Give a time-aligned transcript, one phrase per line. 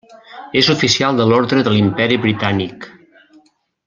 [0.61, 2.89] És oficial de l'Orde de l'Imperi britànic.